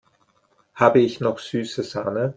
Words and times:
Habe 0.73 0.97
ich 0.99 1.19
noch 1.19 1.37
süße 1.37 1.83
Sahne? 1.83 2.29